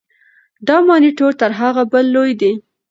دا 0.67 0.77
مانیټور 0.87 1.33
تر 1.41 1.51
هغه 1.61 1.83
بل 1.91 2.05
لوی 2.15 2.31
دی. 2.41 2.51